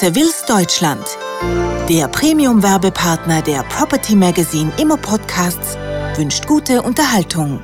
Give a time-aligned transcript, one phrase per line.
[0.00, 1.04] Sevilles Deutschland,
[1.86, 5.76] der Premium-Werbepartner der Property Magazine Immo Podcasts,
[6.16, 7.60] wünscht gute Unterhaltung.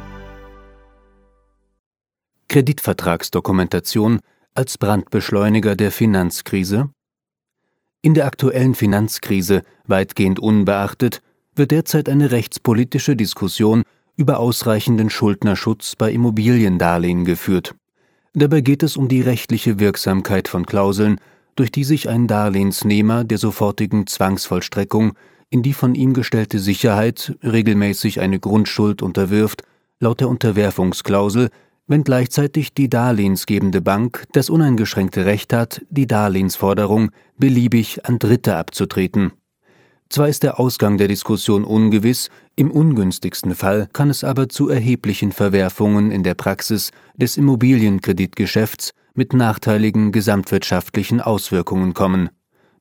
[2.49, 4.21] Kreditvertragsdokumentation
[4.53, 6.91] als Brandbeschleuniger der Finanzkrise?
[8.03, 11.23] In der aktuellen Finanzkrise, weitgehend unbeachtet,
[11.55, 13.83] wird derzeit eine rechtspolitische Diskussion
[14.15, 17.75] über ausreichenden Schuldnerschutz bei Immobiliendarlehen geführt.
[18.35, 21.19] Dabei geht es um die rechtliche Wirksamkeit von Klauseln,
[21.57, 25.15] durch die sich ein Darlehensnehmer der sofortigen Zwangsvollstreckung
[25.51, 29.63] in die von ihm gestellte Sicherheit regelmäßig eine Grundschuld unterwirft,
[30.01, 31.51] laut der Unterwerfungsklausel,
[31.87, 39.33] wenn gleichzeitig die darlehensgebende Bank das uneingeschränkte Recht hat, die Darlehensforderung beliebig an Dritte abzutreten.
[40.09, 45.33] Zwar ist der Ausgang der Diskussion ungewiss, im ungünstigsten Fall kann es aber zu erheblichen
[45.33, 52.31] Verwerfungen in der Praxis des Immobilienkreditgeschäfts mit nachteiligen gesamtwirtschaftlichen Auswirkungen kommen,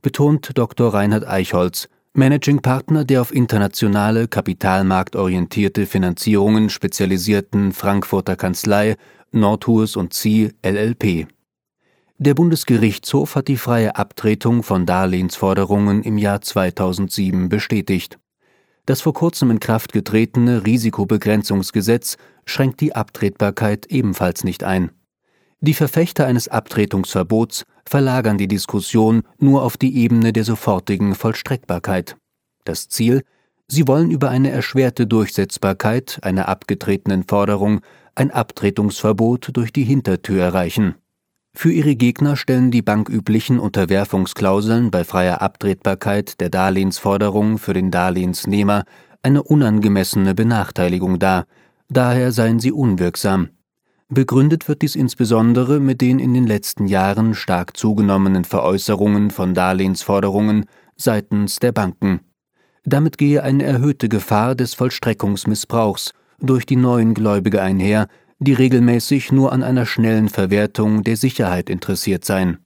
[0.01, 0.93] betont Dr.
[0.93, 8.95] Reinhard Eichholz, Managing Partner der auf internationale, kapitalmarktorientierte Finanzierungen spezialisierten Frankfurter Kanzlei
[9.31, 11.27] Nordhus und Zieh LLP.
[12.17, 18.17] Der Bundesgerichtshof hat die freie Abtretung von Darlehensforderungen im Jahr 2007 bestätigt.
[18.85, 24.91] Das vor kurzem in Kraft getretene Risikobegrenzungsgesetz schränkt die Abtretbarkeit ebenfalls nicht ein.
[25.61, 32.17] Die Verfechter eines Abtretungsverbots verlagern die Diskussion nur auf die Ebene der sofortigen Vollstreckbarkeit.
[32.65, 33.23] Das Ziel
[33.67, 37.81] Sie wollen über eine erschwerte Durchsetzbarkeit einer abgetretenen Forderung
[38.13, 40.95] ein Abtretungsverbot durch die Hintertür erreichen.
[41.55, 48.83] Für ihre Gegner stellen die banküblichen Unterwerfungsklauseln bei freier Abtretbarkeit der Darlehensforderung für den Darlehensnehmer
[49.23, 51.45] eine unangemessene Benachteiligung dar,
[51.89, 53.49] daher seien sie unwirksam.
[54.15, 60.67] Begründet wird dies insbesondere mit den in den letzten Jahren stark zugenommenen Veräußerungen von Darlehensforderungen
[60.95, 62.21] seitens der Banken.
[62.85, 68.07] Damit gehe eine erhöhte Gefahr des Vollstreckungsmissbrauchs durch die neuen Gläubige einher,
[68.39, 72.59] die regelmäßig nur an einer schnellen Verwertung der Sicherheit interessiert seien.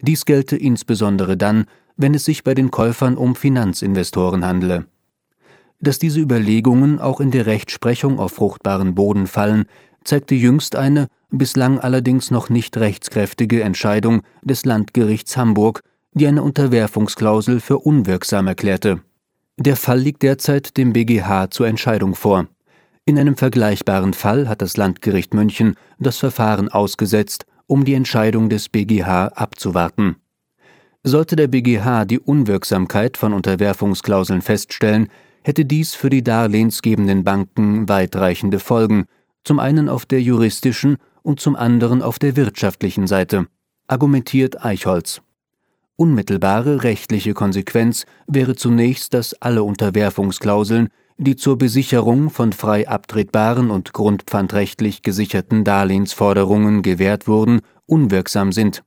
[0.00, 1.66] Dies gelte insbesondere dann,
[1.98, 4.86] wenn es sich bei den Käufern um Finanzinvestoren handele.
[5.80, 9.66] Dass diese Überlegungen auch in der Rechtsprechung auf fruchtbaren Boden fallen,
[10.08, 15.82] zeigte jüngst eine, bislang allerdings noch nicht rechtskräftige Entscheidung des Landgerichts Hamburg,
[16.12, 19.02] die eine Unterwerfungsklausel für unwirksam erklärte.
[19.58, 22.46] Der Fall liegt derzeit dem BGH zur Entscheidung vor.
[23.04, 28.68] In einem vergleichbaren Fall hat das Landgericht München das Verfahren ausgesetzt, um die Entscheidung des
[28.68, 30.16] BGH abzuwarten.
[31.04, 35.08] Sollte der BGH die Unwirksamkeit von Unterwerfungsklauseln feststellen,
[35.42, 39.06] hätte dies für die darlehensgebenden Banken weitreichende Folgen,
[39.44, 43.46] zum einen auf der juristischen und zum anderen auf der wirtschaftlichen Seite,
[43.86, 45.22] argumentiert Eichholz.
[45.96, 50.88] Unmittelbare rechtliche Konsequenz wäre zunächst, dass alle Unterwerfungsklauseln
[51.18, 58.84] die zur Besicherung von frei abtretbaren und grundpfandrechtlich gesicherten Darlehensforderungen gewährt wurden, unwirksam sind.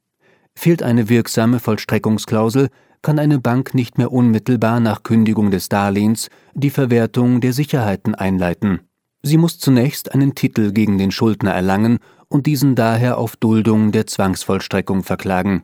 [0.55, 2.69] Fehlt eine wirksame Vollstreckungsklausel,
[3.01, 8.79] kann eine Bank nicht mehr unmittelbar nach Kündigung des Darlehens die Verwertung der Sicherheiten einleiten.
[9.23, 14.07] Sie muss zunächst einen Titel gegen den Schuldner erlangen und diesen daher auf Duldung der
[14.07, 15.63] Zwangsvollstreckung verklagen.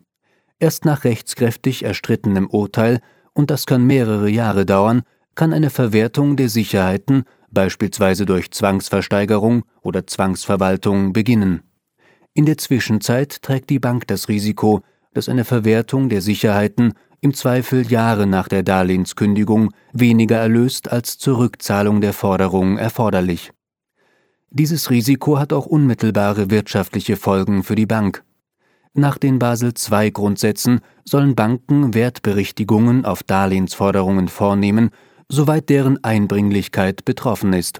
[0.60, 3.00] Erst nach rechtskräftig erstrittenem Urteil,
[3.34, 5.04] und das kann mehrere Jahre dauern,
[5.36, 11.62] kann eine Verwertung der Sicherheiten, beispielsweise durch Zwangsversteigerung oder Zwangsverwaltung, beginnen.
[12.34, 14.82] In der Zwischenzeit trägt die Bank das Risiko,
[15.14, 21.40] dass eine Verwertung der Sicherheiten im Zweifel Jahre nach der Darlehenskündigung weniger erlöst als zur
[21.40, 23.52] Rückzahlung der Forderung erforderlich.
[24.50, 28.24] Dieses Risiko hat auch unmittelbare wirtschaftliche Folgen für die Bank.
[28.94, 34.92] Nach den Basel II Grundsätzen sollen Banken Wertberichtigungen auf Darlehensforderungen vornehmen
[35.30, 37.80] soweit deren Einbringlichkeit betroffen ist.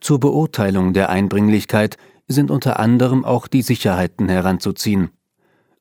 [0.00, 1.96] Zur Beurteilung der Einbringlichkeit
[2.28, 5.10] sind unter anderem auch die Sicherheiten heranzuziehen.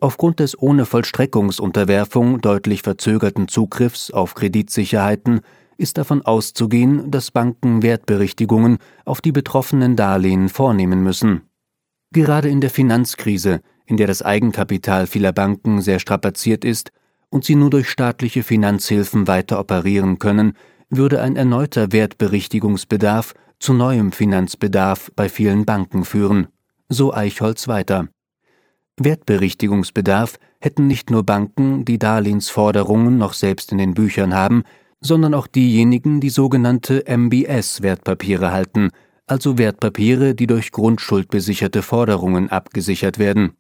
[0.02, 5.42] Aufgrund des ohne Vollstreckungsunterwerfung deutlich verzögerten Zugriffs auf Kreditsicherheiten
[5.78, 11.42] ist davon auszugehen, dass Banken Wertberichtigungen auf die betroffenen Darlehen vornehmen müssen.
[12.12, 16.92] Gerade in der Finanzkrise, in der das Eigenkapital vieler Banken sehr strapaziert ist
[17.30, 20.54] und sie nur durch staatliche Finanzhilfen weiter operieren können,
[20.90, 26.48] würde ein erneuter Wertberichtigungsbedarf zu neuem Finanzbedarf bei vielen Banken führen,
[26.88, 28.08] so Eichholz weiter.
[29.04, 34.64] Wertberichtigungsbedarf hätten nicht nur Banken, die Darlehensforderungen noch selbst in den Büchern haben,
[35.02, 38.90] sondern auch diejenigen, die sogenannte MBS-Wertpapiere halten,
[39.28, 43.54] also Wertpapiere, die durch grundschuldbesicherte Forderungen abgesichert werden,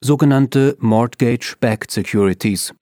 [0.00, 2.74] sogenannte Mortgage-Backed Securities.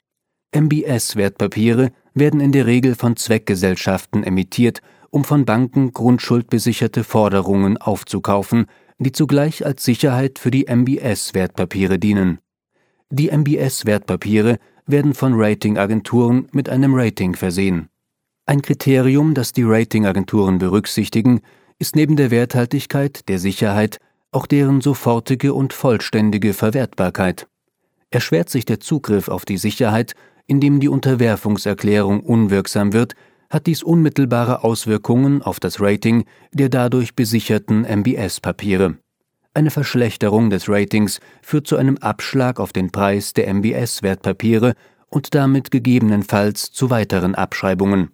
[0.54, 4.80] MBS-Wertpapiere werden in der Regel von Zweckgesellschaften emittiert,
[5.10, 8.66] um von Banken grundschuldbesicherte Forderungen aufzukaufen,
[8.98, 12.38] die zugleich als Sicherheit für die MBS-Wertpapiere dienen.
[13.10, 17.88] Die MBS-Wertpapiere werden von Ratingagenturen mit einem Rating versehen.
[18.46, 21.40] Ein Kriterium, das die Ratingagenturen berücksichtigen,
[21.78, 23.98] ist neben der Werthaltigkeit der Sicherheit
[24.32, 27.46] auch deren sofortige und vollständige Verwertbarkeit.
[28.10, 30.14] Erschwert sich der Zugriff auf die Sicherheit,
[30.46, 33.14] indem die Unterwerfungserklärung unwirksam wird,
[33.50, 38.96] hat dies unmittelbare Auswirkungen auf das Rating der dadurch besicherten MBS-Papiere.
[39.54, 44.74] Eine Verschlechterung des Ratings führt zu einem Abschlag auf den Preis der MBS-Wertpapiere
[45.08, 48.10] und damit gegebenenfalls zu weiteren Abschreibungen.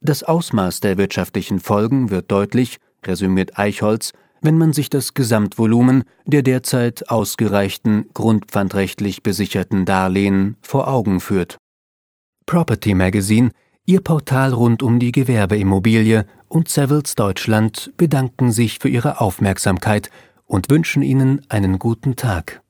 [0.00, 4.12] Das Ausmaß der wirtschaftlichen Folgen wird deutlich, resümiert Eichholz,
[4.42, 11.58] wenn man sich das Gesamtvolumen der derzeit ausgereichten grundpfandrechtlich besicherten Darlehen vor Augen führt.
[12.44, 13.50] Property Magazine,
[13.88, 20.10] Ihr Portal rund um die Gewerbeimmobilie und Savills Deutschland bedanken sich für Ihre Aufmerksamkeit
[20.44, 22.62] und wünschen Ihnen einen guten Tag.